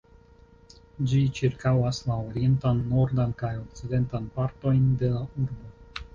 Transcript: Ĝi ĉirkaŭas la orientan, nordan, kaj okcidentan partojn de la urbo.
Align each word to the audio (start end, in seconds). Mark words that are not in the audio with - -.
Ĝi 1.11 1.19
ĉirkaŭas 1.39 1.99
la 2.07 2.15
orientan, 2.31 2.81
nordan, 2.95 3.37
kaj 3.43 3.53
okcidentan 3.61 4.27
partojn 4.41 4.83
de 5.05 5.15
la 5.19 5.25
urbo. 5.47 6.05